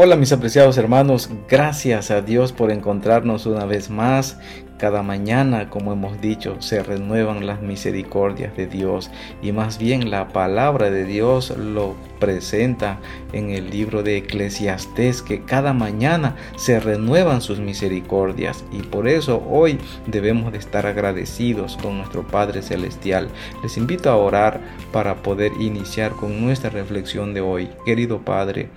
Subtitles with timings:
[0.00, 4.38] Hola mis apreciados hermanos, gracias a Dios por encontrarnos una vez más.
[4.78, 9.10] Cada mañana, como hemos dicho, se renuevan las misericordias de Dios
[9.42, 13.00] y más bien la palabra de Dios lo presenta
[13.32, 19.42] en el libro de Eclesiastés que cada mañana se renuevan sus misericordias y por eso
[19.50, 23.26] hoy debemos de estar agradecidos con nuestro Padre Celestial.
[23.64, 24.60] Les invito a orar
[24.92, 27.68] para poder iniciar con nuestra reflexión de hoy.
[27.84, 28.68] Querido Padre,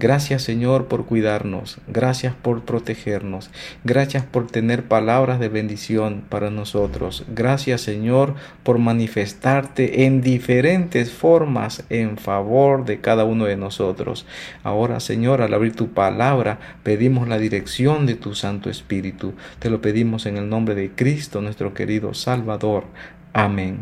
[0.00, 3.50] Gracias Señor por cuidarnos, gracias por protegernos,
[3.82, 11.82] gracias por tener palabras de bendición para nosotros, gracias Señor por manifestarte en diferentes formas
[11.90, 14.24] en favor de cada uno de nosotros.
[14.62, 19.32] Ahora Señor, al abrir tu palabra, pedimos la dirección de tu Santo Espíritu.
[19.58, 22.84] Te lo pedimos en el nombre de Cristo, nuestro querido Salvador.
[23.32, 23.80] Amén.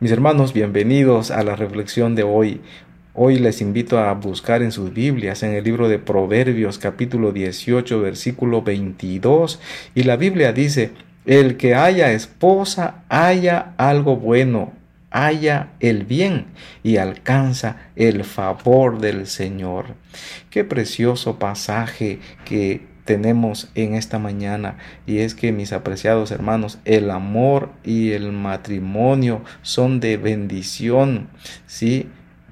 [0.00, 2.60] Mis hermanos, bienvenidos a la reflexión de hoy.
[3.12, 8.00] Hoy les invito a buscar en sus Biblias, en el libro de Proverbios capítulo 18
[8.00, 9.58] versículo 22,
[9.96, 10.92] y la Biblia dice,
[11.26, 14.72] el que haya esposa haya algo bueno,
[15.10, 16.46] haya el bien
[16.84, 19.96] y alcanza el favor del Señor.
[20.48, 27.10] Qué precioso pasaje que tenemos en esta mañana y es que mis apreciados hermanos el
[27.10, 31.28] amor y el matrimonio son de bendición
[31.66, 32.06] sí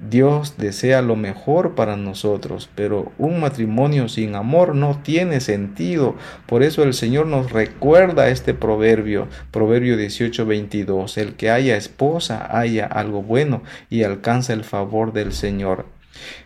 [0.07, 6.15] Dios desea lo mejor para nosotros, pero un matrimonio sin amor no tiene sentido.
[6.45, 11.17] Por eso el Señor nos recuerda este proverbio, proverbio 18, 22.
[11.17, 15.85] El que haya esposa haya algo bueno y alcanza el favor del Señor.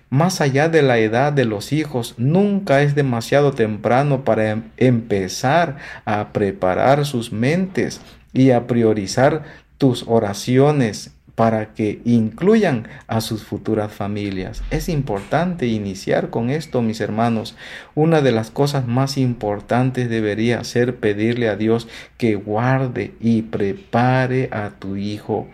[0.10, 5.78] Más allá de la edad de los hijos, nunca es demasiado temprano para em-, empezar
[6.06, 9.44] a preparar sus mentes y a priorizar
[9.78, 14.64] tus oraciones para que incluyan a sus futuras familias.
[14.70, 17.56] Es importante iniciar con esto, mis hermanos.
[17.96, 21.88] Una de las cosas más importantes debería ser pedirle a Dios
[22.18, 25.48] que guarde y prepare a tu hijo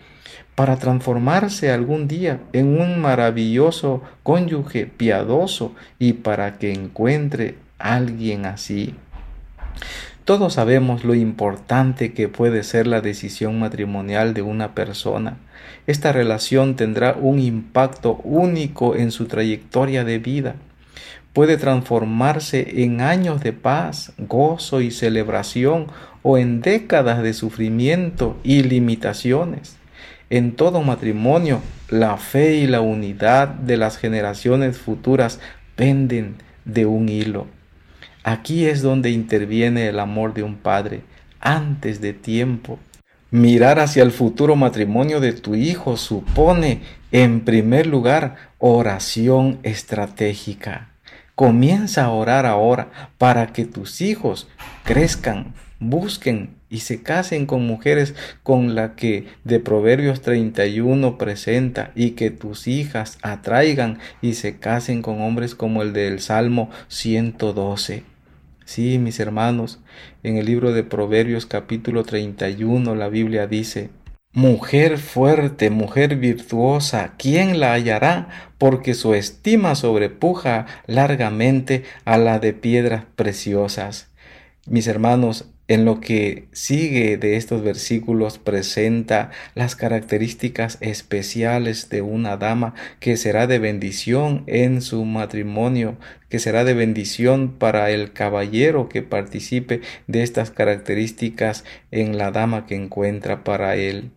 [0.56, 8.94] para transformarse algún día en un maravilloso cónyuge piadoso y para que encuentre alguien así.
[10.30, 15.38] Todos sabemos lo importante que puede ser la decisión matrimonial de una persona.
[15.88, 20.54] Esta relación tendrá un impacto único en su trayectoria de vida.
[21.34, 25.88] Puede transformarse en años de paz, gozo y celebración
[26.22, 29.78] o en décadas de sufrimiento y limitaciones.
[30.30, 31.60] En todo matrimonio,
[31.90, 35.40] la fe y la unidad de las generaciones futuras
[35.76, 36.36] penden
[36.66, 37.48] de un hilo.
[38.24, 41.02] Aquí es donde interviene el amor de un padre
[41.40, 42.80] antes de tiempo.
[43.32, 46.82] Mirar hacia el futuro matrimonio de tu hijo supone,
[47.12, 50.90] en primer lugar, oración estratégica.
[51.36, 54.50] Comienza a orar ahora para que tus hijos
[54.84, 62.12] crezcan, busquen y se casen con mujeres con la que de Proverbios 31 presenta y
[62.12, 68.09] que tus hijas atraigan y se casen con hombres como el del Salmo 112.
[68.72, 69.80] Sí, mis hermanos,
[70.22, 73.90] en el libro de Proverbios capítulo 31 la Biblia dice,
[74.32, 78.52] Mujer fuerte, mujer virtuosa, ¿quién la hallará?
[78.60, 84.12] Porque su estima sobrepuja largamente a la de piedras preciosas.
[84.68, 92.38] Mis hermanos, en lo que sigue de estos versículos presenta las características especiales de una
[92.38, 95.96] dama que será de bendición en su matrimonio,
[96.28, 102.66] que será de bendición para el caballero que participe de estas características en la dama
[102.66, 104.12] que encuentra para él.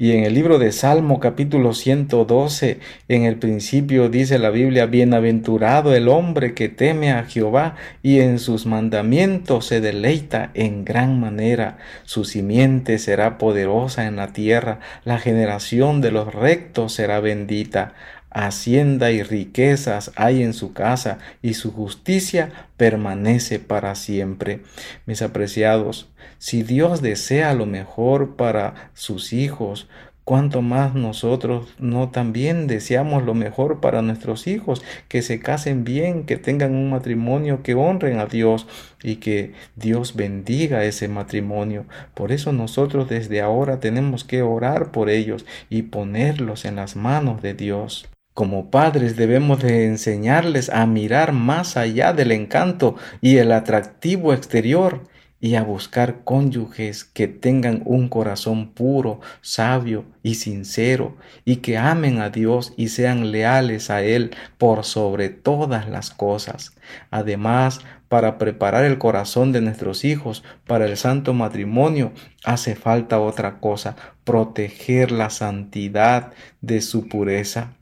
[0.00, 2.78] Y en el libro de Salmo capítulo 112,
[3.08, 8.38] en el principio dice la Biblia, bienaventurado el hombre que teme a Jehová y en
[8.38, 11.78] sus mandamientos se deleita en gran manera.
[12.04, 17.94] Su simiente será poderosa en la tierra, la generación de los rectos será bendita.
[18.30, 24.60] Hacienda y riquezas hay en su casa y su justicia permanece para siempre.
[25.06, 29.88] Mis apreciados, si Dios desea lo mejor para sus hijos,
[30.28, 36.26] cuanto más nosotros no también deseamos lo mejor para nuestros hijos, que se casen bien,
[36.26, 38.66] que tengan un matrimonio, que honren a Dios
[39.02, 41.86] y que Dios bendiga ese matrimonio.
[42.12, 47.40] Por eso nosotros desde ahora tenemos que orar por ellos y ponerlos en las manos
[47.40, 48.06] de Dios.
[48.38, 55.02] Como padres debemos de enseñarles a mirar más allá del encanto y el atractivo exterior
[55.40, 62.20] y a buscar cónyuges que tengan un corazón puro, sabio y sincero, y que amen
[62.20, 66.76] a Dios y sean leales a Él por sobre todas las cosas.
[67.10, 72.12] Además, para preparar el corazón de nuestros hijos para el santo matrimonio,
[72.44, 77.72] hace falta otra cosa, proteger la santidad de su pureza,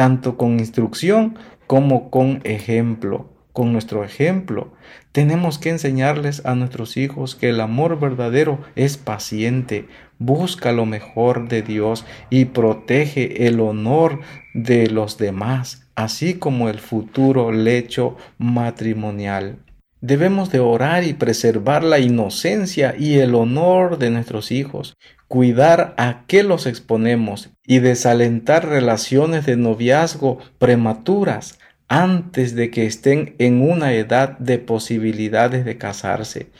[0.00, 4.72] tanto con instrucción como con ejemplo con nuestro ejemplo.
[5.12, 9.86] Tenemos que enseñarles a nuestros hijos que el amor verdadero es paciente,
[10.18, 14.20] busca lo mejor de Dios y protege el honor
[14.54, 19.58] de los demás, así como el futuro lecho matrimonial.
[20.00, 24.96] Debemos de orar y preservar la inocencia y el honor de nuestros hijos,
[25.28, 33.34] cuidar a qué los exponemos y desalentar relaciones de noviazgo prematuras antes de que estén
[33.38, 36.50] en una edad de posibilidades de casarse.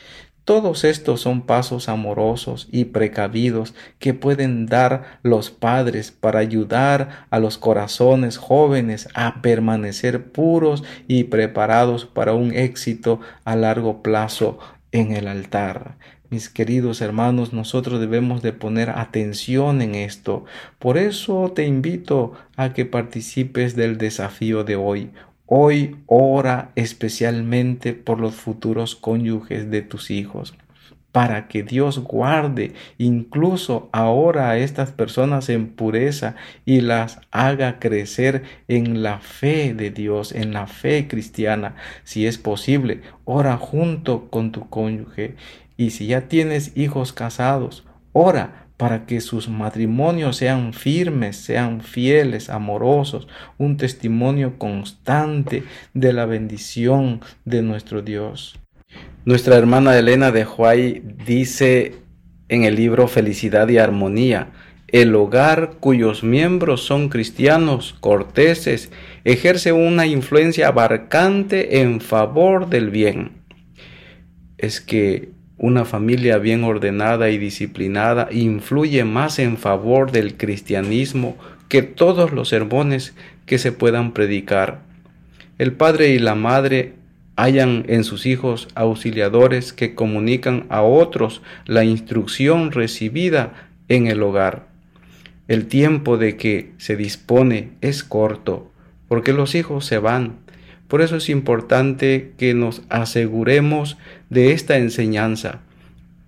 [0.51, 7.39] Todos estos son pasos amorosos y precavidos que pueden dar los padres para ayudar a
[7.39, 14.59] los corazones jóvenes a permanecer puros y preparados para un éxito a largo plazo
[14.91, 15.95] en el altar.
[16.29, 20.43] Mis queridos hermanos, nosotros debemos de poner atención en esto.
[20.79, 25.11] Por eso te invito a que participes del desafío de hoy.
[25.53, 30.53] Hoy ora especialmente por los futuros cónyuges de tus hijos,
[31.11, 38.43] para que Dios guarde incluso ahora a estas personas en pureza y las haga crecer
[38.69, 41.75] en la fe de Dios, en la fe cristiana.
[42.05, 45.35] Si es posible, ora junto con tu cónyuge.
[45.75, 52.49] Y si ya tienes hijos casados, ora para que sus matrimonios sean firmes, sean fieles,
[52.49, 53.27] amorosos,
[53.59, 55.61] un testimonio constante
[55.93, 58.59] de la bendición de nuestro Dios.
[59.23, 61.97] Nuestra hermana Elena de Huay dice
[62.49, 64.47] en el libro Felicidad y Armonía,
[64.87, 68.91] el hogar cuyos miembros son cristianos, corteses,
[69.25, 73.43] ejerce una influencia abarcante en favor del bien.
[74.57, 75.29] Es que
[75.61, 81.37] una familia bien ordenada y disciplinada influye más en favor del cristianismo
[81.69, 83.13] que todos los sermones
[83.45, 84.79] que se puedan predicar.
[85.59, 86.93] El padre y la madre
[87.35, 93.53] hayan en sus hijos auxiliadores que comunican a otros la instrucción recibida
[93.87, 94.65] en el hogar.
[95.47, 98.71] El tiempo de que se dispone es corto,
[99.07, 100.39] porque los hijos se van,
[100.91, 103.97] por eso es importante que nos aseguremos
[104.31, 105.59] de esta enseñanza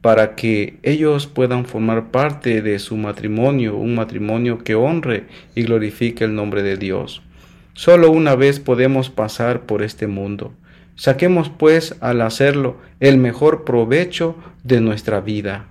[0.01, 5.23] para que ellos puedan formar parte de su matrimonio, un matrimonio que honre
[5.55, 7.23] y glorifique el nombre de Dios.
[7.73, 10.53] Solo una vez podemos pasar por este mundo.
[10.95, 15.67] Saquemos pues al hacerlo el mejor provecho de nuestra vida.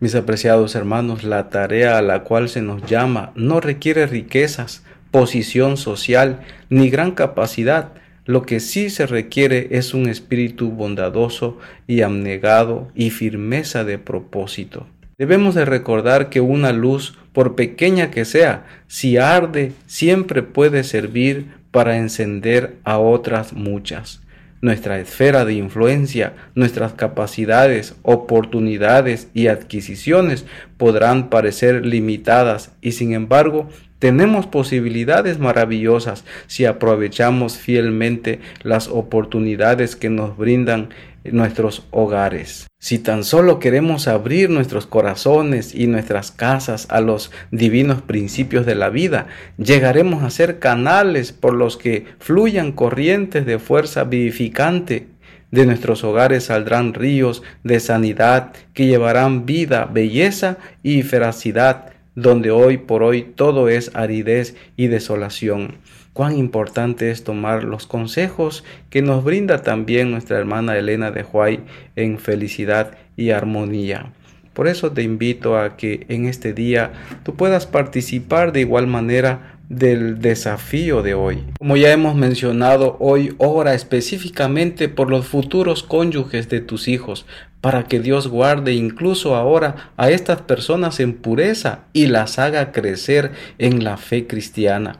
[0.00, 5.76] Mis apreciados hermanos, la tarea a la cual se nos llama no requiere riquezas, posición
[5.76, 6.40] social
[6.70, 7.92] ni gran capacidad,
[8.24, 14.86] lo que sí se requiere es un espíritu bondadoso y abnegado y firmeza de propósito.
[15.18, 21.46] Debemos de recordar que una luz, por pequeña que sea, si arde, siempre puede servir
[21.70, 24.20] para encender a otras muchas.
[24.60, 30.46] Nuestra esfera de influencia, nuestras capacidades, oportunidades y adquisiciones
[30.78, 33.68] podrán parecer limitadas y sin embargo
[34.04, 40.90] tenemos posibilidades maravillosas si aprovechamos fielmente las oportunidades que nos brindan
[41.24, 42.66] nuestros hogares.
[42.78, 48.74] Si tan solo queremos abrir nuestros corazones y nuestras casas a los divinos principios de
[48.74, 55.06] la vida, llegaremos a ser canales por los que fluyan corrientes de fuerza vivificante.
[55.50, 62.78] De nuestros hogares saldrán ríos de sanidad que llevarán vida, belleza y feracidad donde hoy
[62.78, 65.76] por hoy todo es aridez y desolación.
[66.12, 71.60] Cuán importante es tomar los consejos que nos brinda también nuestra hermana Elena de Huay
[71.96, 74.12] en felicidad y armonía.
[74.52, 76.92] Por eso te invito a que en este día
[77.24, 81.42] tú puedas participar de igual manera del desafío de hoy.
[81.58, 87.26] Como ya hemos mencionado, hoy ora específicamente por los futuros cónyuges de tus hijos,
[87.64, 93.32] para que Dios guarde incluso ahora a estas personas en pureza y las haga crecer
[93.56, 94.98] en la fe cristiana.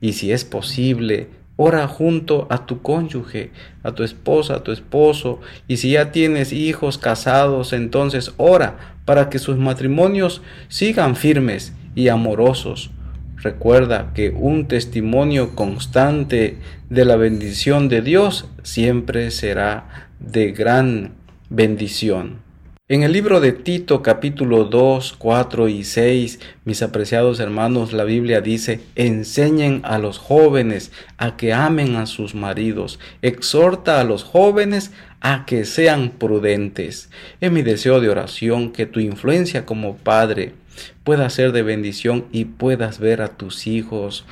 [0.00, 1.26] Y si es posible,
[1.56, 3.50] ora junto a tu cónyuge,
[3.82, 9.28] a tu esposa, a tu esposo, y si ya tienes hijos casados, entonces ora para
[9.28, 12.92] que sus matrimonios sigan firmes y amorosos.
[13.38, 16.58] Recuerda que un testimonio constante
[16.90, 21.17] de la bendición de Dios siempre será de gran
[21.50, 22.46] bendición.
[22.90, 28.40] En el libro de Tito capítulo 2, 4 y 6, mis apreciados hermanos, la Biblia
[28.40, 34.90] dice, enseñen a los jóvenes a que amen a sus maridos, exhorta a los jóvenes
[35.20, 37.10] a que sean prudentes.
[37.42, 40.54] Es mi deseo de oración que tu influencia como padre
[41.04, 44.24] pueda ser de bendición y puedas ver a tus hijos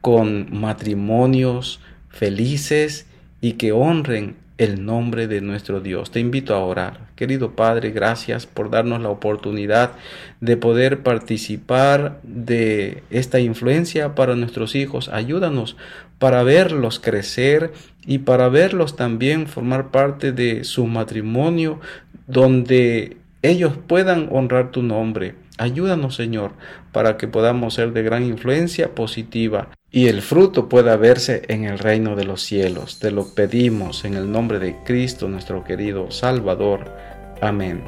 [0.00, 3.06] con matrimonios felices
[3.40, 6.10] y que honren el nombre de nuestro Dios.
[6.10, 7.00] Te invito a orar.
[7.14, 9.92] Querido Padre, gracias por darnos la oportunidad
[10.40, 15.08] de poder participar de esta influencia para nuestros hijos.
[15.08, 15.76] Ayúdanos
[16.18, 17.72] para verlos crecer
[18.06, 21.80] y para verlos también formar parte de su matrimonio
[22.26, 25.34] donde ellos puedan honrar tu nombre.
[25.58, 26.52] Ayúdanos, Señor,
[26.92, 31.78] para que podamos ser de gran influencia positiva y el fruto pueda verse en el
[31.78, 32.98] reino de los cielos.
[32.98, 36.92] Te lo pedimos en el nombre de Cristo, nuestro querido Salvador.
[37.40, 37.82] Amén.